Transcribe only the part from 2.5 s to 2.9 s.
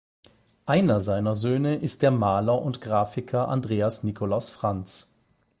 und